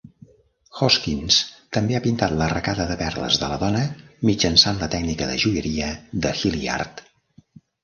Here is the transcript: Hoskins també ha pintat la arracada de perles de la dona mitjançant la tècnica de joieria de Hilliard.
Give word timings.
Hoskins 0.77 1.35
també 1.77 1.97
ha 1.97 2.01
pintat 2.05 2.33
la 2.39 2.47
arracada 2.47 2.87
de 2.93 2.97
perles 3.03 3.39
de 3.43 3.51
la 3.53 3.61
dona 3.65 3.85
mitjançant 4.31 4.83
la 4.87 4.91
tècnica 4.97 5.31
de 5.35 5.39
joieria 5.47 5.93
de 6.27 6.35
Hilliard. 6.43 7.07